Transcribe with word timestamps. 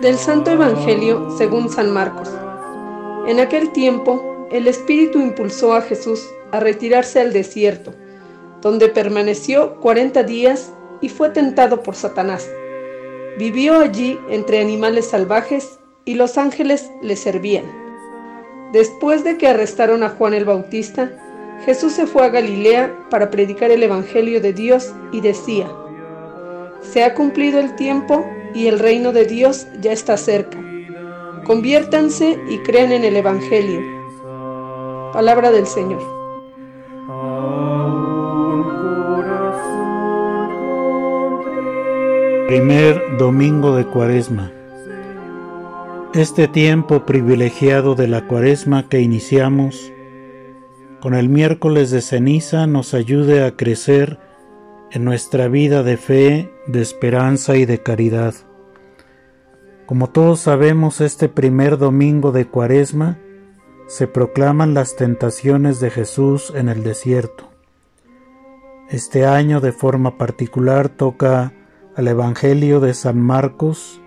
Del 0.00 0.16
Santo 0.16 0.50
Evangelio 0.50 1.28
según 1.36 1.68
San 1.68 1.90
Marcos. 1.90 2.30
En 3.26 3.38
aquel 3.38 3.70
tiempo, 3.70 4.48
el 4.50 4.66
Espíritu 4.66 5.20
impulsó 5.20 5.74
a 5.74 5.82
Jesús 5.82 6.26
a 6.52 6.60
retirarse 6.60 7.20
al 7.20 7.34
desierto, 7.34 7.92
donde 8.62 8.88
permaneció 8.88 9.76
cuarenta 9.76 10.22
días 10.22 10.72
y 11.02 11.10
fue 11.10 11.28
tentado 11.28 11.82
por 11.82 11.96
Satanás. 11.96 12.50
Vivió 13.38 13.78
allí 13.78 14.18
entre 14.30 14.62
animales 14.62 15.04
salvajes 15.10 15.78
y 16.06 16.14
los 16.14 16.38
ángeles 16.38 16.90
le 17.02 17.14
servían. 17.14 17.66
Después 18.72 19.22
de 19.22 19.36
que 19.36 19.48
arrestaron 19.48 20.02
a 20.02 20.08
Juan 20.08 20.32
el 20.32 20.46
Bautista, 20.46 21.12
Jesús 21.66 21.92
se 21.92 22.06
fue 22.06 22.24
a 22.24 22.30
Galilea 22.30 23.06
para 23.10 23.28
predicar 23.28 23.70
el 23.70 23.82
Evangelio 23.82 24.40
de 24.40 24.54
Dios 24.54 24.94
y 25.12 25.20
decía, 25.20 25.70
Se 26.80 27.04
ha 27.04 27.14
cumplido 27.14 27.60
el 27.60 27.76
tiempo 27.76 28.24
y 28.54 28.66
el 28.66 28.78
reino 28.78 29.12
de 29.12 29.24
Dios 29.24 29.66
ya 29.80 29.92
está 29.92 30.16
cerca. 30.16 30.58
Conviértanse 31.44 32.38
y 32.48 32.58
crean 32.58 32.92
en 32.92 33.04
el 33.04 33.16
Evangelio. 33.16 33.80
Palabra 35.12 35.50
del 35.50 35.66
Señor. 35.66 36.02
Primer 42.46 43.16
domingo 43.18 43.76
de 43.76 43.86
Cuaresma. 43.86 44.52
Este 46.14 46.48
tiempo 46.48 47.06
privilegiado 47.06 47.94
de 47.94 48.08
la 48.08 48.26
Cuaresma 48.26 48.88
que 48.88 49.00
iniciamos 49.00 49.92
con 51.00 51.14
el 51.14 51.30
miércoles 51.30 51.90
de 51.90 52.02
ceniza 52.02 52.66
nos 52.66 52.92
ayude 52.92 53.42
a 53.42 53.52
crecer 53.52 54.18
en 54.90 55.02
nuestra 55.04 55.48
vida 55.48 55.82
de 55.82 55.96
fe, 55.96 56.52
de 56.72 56.82
esperanza 56.82 57.56
y 57.56 57.64
de 57.64 57.82
caridad. 57.82 58.34
Como 59.86 60.08
todos 60.08 60.40
sabemos, 60.40 61.00
este 61.00 61.28
primer 61.28 61.78
domingo 61.78 62.32
de 62.32 62.46
Cuaresma 62.46 63.18
se 63.88 64.06
proclaman 64.06 64.72
las 64.72 64.94
tentaciones 64.96 65.80
de 65.80 65.90
Jesús 65.90 66.52
en 66.54 66.68
el 66.68 66.84
desierto. 66.84 67.50
Este 68.88 69.26
año 69.26 69.60
de 69.60 69.72
forma 69.72 70.16
particular 70.16 70.88
toca 70.88 71.52
al 71.96 72.08
Evangelio 72.08 72.80
de 72.80 72.94
San 72.94 73.20
Marcos 73.20 74.00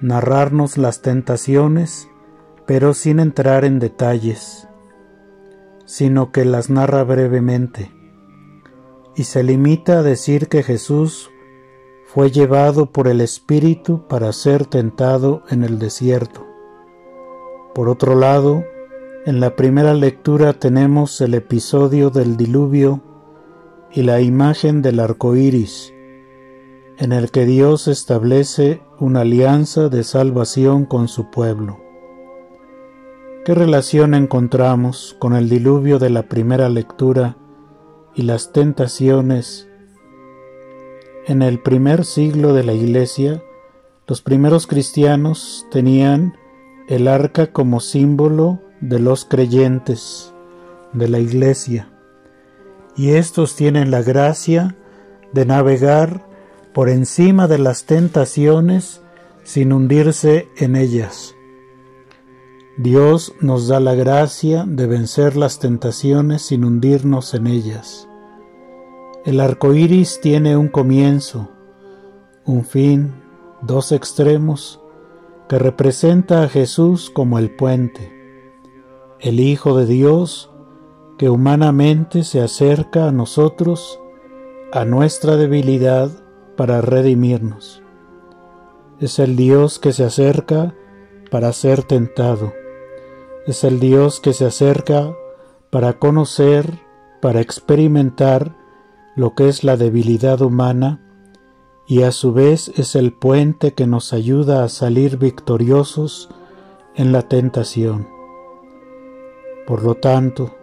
narrarnos 0.00 0.78
las 0.78 1.02
tentaciones, 1.02 2.08
pero 2.66 2.94
sin 2.94 3.18
entrar 3.18 3.64
en 3.64 3.80
detalles, 3.80 4.68
sino 5.86 6.30
que 6.30 6.44
las 6.44 6.70
narra 6.70 7.02
brevemente 7.02 7.90
y 9.18 9.24
se 9.24 9.42
limita 9.42 9.98
a 9.98 10.02
decir 10.02 10.46
que 10.46 10.62
Jesús 10.62 11.32
fue 12.08 12.30
llevado 12.30 12.86
por 12.86 13.06
el 13.06 13.20
Espíritu 13.20 14.08
para 14.08 14.32
ser 14.32 14.64
tentado 14.64 15.42
en 15.50 15.62
el 15.62 15.78
desierto. 15.78 16.46
Por 17.74 17.90
otro 17.90 18.14
lado, 18.14 18.64
en 19.26 19.40
la 19.40 19.56
primera 19.56 19.92
lectura 19.92 20.54
tenemos 20.54 21.20
el 21.20 21.34
episodio 21.34 22.08
del 22.08 22.38
diluvio 22.38 23.02
y 23.92 24.04
la 24.04 24.22
imagen 24.22 24.80
del 24.80 25.00
arco 25.00 25.36
iris, 25.36 25.92
en 26.96 27.12
el 27.12 27.30
que 27.30 27.44
Dios 27.44 27.88
establece 27.88 28.80
una 28.98 29.20
alianza 29.20 29.90
de 29.90 30.02
salvación 30.02 30.86
con 30.86 31.08
su 31.08 31.30
pueblo. 31.30 31.78
¿Qué 33.44 33.54
relación 33.54 34.14
encontramos 34.14 35.14
con 35.18 35.36
el 35.36 35.50
diluvio 35.50 35.98
de 35.98 36.08
la 36.08 36.22
primera 36.22 36.70
lectura 36.70 37.36
y 38.18 38.22
las 38.22 38.52
tentaciones. 38.52 39.67
En 41.28 41.42
el 41.42 41.60
primer 41.60 42.06
siglo 42.06 42.54
de 42.54 42.64
la 42.64 42.72
Iglesia, 42.72 43.42
los 44.06 44.22
primeros 44.22 44.66
cristianos 44.66 45.66
tenían 45.70 46.38
el 46.88 47.06
arca 47.06 47.52
como 47.52 47.80
símbolo 47.80 48.60
de 48.80 48.98
los 48.98 49.26
creyentes 49.26 50.32
de 50.94 51.06
la 51.06 51.18
Iglesia, 51.18 51.90
y 52.96 53.10
estos 53.10 53.56
tienen 53.56 53.90
la 53.90 54.00
gracia 54.00 54.74
de 55.34 55.44
navegar 55.44 56.26
por 56.72 56.88
encima 56.88 57.46
de 57.46 57.58
las 57.58 57.84
tentaciones 57.84 59.02
sin 59.44 59.74
hundirse 59.74 60.48
en 60.56 60.76
ellas. 60.76 61.34
Dios 62.78 63.34
nos 63.42 63.68
da 63.68 63.80
la 63.80 63.94
gracia 63.94 64.64
de 64.66 64.86
vencer 64.86 65.36
las 65.36 65.58
tentaciones 65.58 66.40
sin 66.40 66.64
hundirnos 66.64 67.34
en 67.34 67.48
ellas. 67.48 68.08
El 69.24 69.40
arco 69.40 69.74
iris 69.74 70.20
tiene 70.20 70.56
un 70.56 70.68
comienzo, 70.68 71.50
un 72.46 72.64
fin, 72.64 73.12
dos 73.62 73.90
extremos, 73.90 74.80
que 75.48 75.58
representa 75.58 76.44
a 76.44 76.48
Jesús 76.48 77.10
como 77.10 77.38
el 77.38 77.50
puente, 77.54 78.12
el 79.18 79.40
Hijo 79.40 79.76
de 79.76 79.86
Dios 79.86 80.50
que 81.18 81.28
humanamente 81.28 82.22
se 82.22 82.40
acerca 82.40 83.08
a 83.08 83.12
nosotros, 83.12 83.98
a 84.72 84.84
nuestra 84.84 85.36
debilidad, 85.36 86.10
para 86.56 86.80
redimirnos. 86.80 87.82
Es 89.00 89.18
el 89.18 89.34
Dios 89.34 89.80
que 89.80 89.92
se 89.92 90.04
acerca 90.04 90.74
para 91.30 91.52
ser 91.52 91.82
tentado. 91.82 92.52
Es 93.46 93.64
el 93.64 93.80
Dios 93.80 94.20
que 94.20 94.32
se 94.32 94.44
acerca 94.46 95.12
para 95.70 95.94
conocer, 95.94 96.80
para 97.20 97.40
experimentar 97.40 98.56
lo 99.18 99.34
que 99.34 99.48
es 99.48 99.64
la 99.64 99.76
debilidad 99.76 100.40
humana 100.42 101.00
y 101.88 102.02
a 102.02 102.12
su 102.12 102.32
vez 102.32 102.70
es 102.76 102.94
el 102.94 103.12
puente 103.12 103.74
que 103.74 103.88
nos 103.88 104.12
ayuda 104.12 104.62
a 104.62 104.68
salir 104.68 105.18
victoriosos 105.18 106.30
en 106.94 107.10
la 107.10 107.22
tentación. 107.22 108.06
Por 109.66 109.82
lo 109.82 109.96
tanto, 109.96 110.54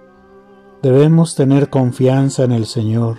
debemos 0.81 1.35
tener 1.35 1.69
confianza 1.69 2.45
en 2.45 2.53
el 2.53 2.65
Señor, 2.65 3.17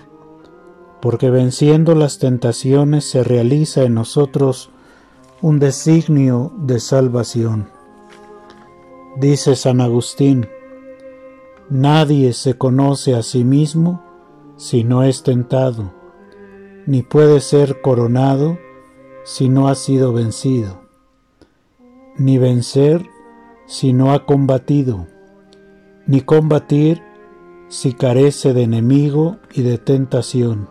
porque 1.03 1.29
venciendo 1.29 1.93
las 1.93 2.17
tentaciones 2.17 3.07
se 3.07 3.23
realiza 3.23 3.83
en 3.83 3.93
nosotros 3.93 4.71
un 5.43 5.59
designio 5.59 6.51
de 6.57 6.79
salvación. 6.79 7.69
Dice 9.17 9.55
San 9.55 9.81
Agustín, 9.81 10.47
nadie 11.69 12.33
se 12.33 12.57
conoce 12.57 13.13
a 13.13 13.21
sí 13.21 13.43
mismo 13.43 14.06
si 14.57 14.83
no 14.83 15.03
es 15.03 15.23
tentado, 15.23 15.93
ni 16.85 17.03
puede 17.03 17.39
ser 17.39 17.81
coronado 17.81 18.57
si 19.23 19.49
no 19.49 19.67
ha 19.67 19.75
sido 19.75 20.13
vencido, 20.13 20.81
ni 22.17 22.37
vencer 22.37 23.05
si 23.67 23.93
no 23.93 24.13
ha 24.13 24.25
combatido, 24.25 25.07
ni 26.05 26.21
combatir 26.21 27.01
si 27.69 27.93
carece 27.93 28.53
de 28.53 28.63
enemigo 28.63 29.37
y 29.53 29.61
de 29.61 29.77
tentación. 29.77 30.69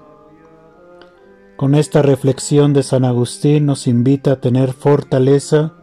Con 1.56 1.74
esta 1.74 2.02
reflexión 2.02 2.72
de 2.72 2.82
San 2.82 3.04
Agustín 3.04 3.66
nos 3.66 3.86
invita 3.86 4.32
a 4.32 4.40
tener 4.40 4.72
fortaleza 4.72 5.74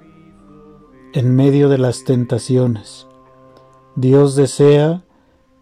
en 1.13 1.35
medio 1.35 1.69
de 1.69 1.77
las 1.77 2.03
tentaciones. 2.03 3.07
Dios 3.95 4.35
desea 4.35 5.02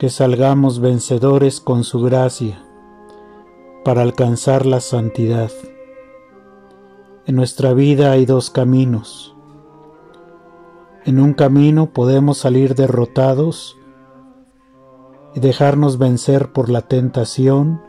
que 0.01 0.09
salgamos 0.09 0.79
vencedores 0.79 1.61
con 1.61 1.83
su 1.83 2.01
gracia 2.01 2.65
para 3.85 4.01
alcanzar 4.01 4.65
la 4.65 4.79
santidad. 4.79 5.51
En 7.27 7.35
nuestra 7.35 7.75
vida 7.75 8.11
hay 8.11 8.25
dos 8.25 8.49
caminos. 8.49 9.35
En 11.05 11.19
un 11.19 11.35
camino 11.35 11.93
podemos 11.93 12.39
salir 12.39 12.73
derrotados 12.73 13.77
y 15.35 15.39
dejarnos 15.39 15.99
vencer 15.99 16.51
por 16.51 16.71
la 16.71 16.81
tentación 16.81 17.79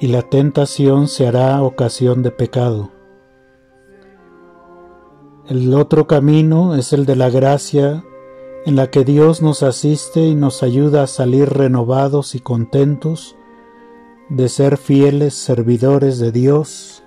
y 0.00 0.08
la 0.08 0.22
tentación 0.22 1.06
se 1.06 1.28
hará 1.28 1.62
ocasión 1.62 2.24
de 2.24 2.32
pecado. 2.32 2.90
El 5.46 5.72
otro 5.74 6.08
camino 6.08 6.74
es 6.74 6.92
el 6.92 7.06
de 7.06 7.14
la 7.14 7.30
gracia 7.30 8.02
en 8.66 8.76
la 8.76 8.90
que 8.90 9.04
Dios 9.04 9.40
nos 9.42 9.62
asiste 9.62 10.26
y 10.26 10.34
nos 10.34 10.62
ayuda 10.62 11.04
a 11.04 11.06
salir 11.06 11.48
renovados 11.48 12.34
y 12.34 12.40
contentos 12.40 13.36
de 14.28 14.48
ser 14.48 14.76
fieles 14.76 15.34
servidores 15.34 16.18
de 16.18 16.30
Dios 16.30 17.02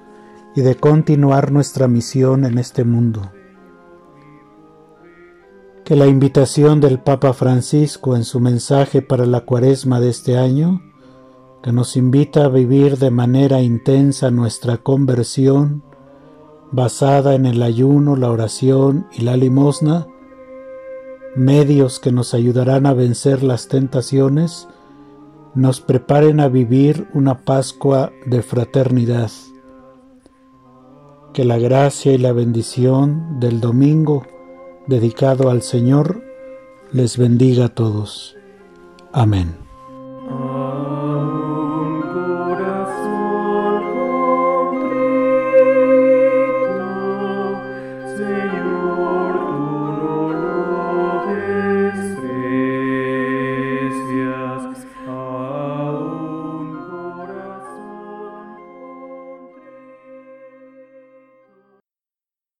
y 0.56 0.62
de 0.62 0.76
continuar 0.76 1.52
nuestra 1.52 1.88
misión 1.88 2.46
en 2.46 2.58
este 2.58 2.84
mundo. 2.84 3.32
Que 5.86 5.96
la 5.96 6.08
invitación 6.08 6.80
del 6.80 7.00
Papa 7.00 7.34
Francisco 7.34 8.16
en 8.16 8.24
su 8.24 8.40
mensaje 8.40 9.02
para 9.02 9.26
la 9.26 9.42
cuaresma 9.42 10.00
de 10.00 10.10
este 10.10 10.38
año, 10.38 10.82
que 11.62 11.72
nos 11.72 11.96
invita 11.96 12.46
a 12.46 12.50
vivir 12.50 12.98
de 12.98 13.12
manera 13.12 13.62
intensa 13.62 14.32
nuestra 14.32 14.78
conversión, 14.78 15.84
basada 16.72 17.36
en 17.36 17.46
el 17.46 17.62
ayuno, 17.62 18.16
la 18.16 18.32
oración 18.32 19.08
y 19.14 19.22
la 19.22 19.38
limosna, 19.38 20.08
medios 21.36 22.00
que 22.00 22.12
nos 22.12 22.34
ayudarán 22.34 22.86
a 22.86 22.94
vencer 22.94 23.44
las 23.44 23.68
tentaciones, 23.68 24.68
nos 25.56 25.82
preparen 25.82 26.40
a 26.40 26.48
vivir 26.48 27.08
una 27.14 27.42
Pascua 27.42 28.12
de 28.26 28.42
fraternidad. 28.42 29.32
Que 31.34 31.46
la 31.46 31.58
gracia 31.58 32.14
y 32.14 32.18
la 32.18 32.32
bendición 32.32 33.40
del 33.40 33.60
domingo 33.60 34.26
dedicado 34.88 35.50
al 35.50 35.62
Señor 35.62 36.24
les 36.92 37.18
bendiga 37.18 37.66
a 37.66 37.70
todos. 37.70 38.36
Amén. 39.12 39.62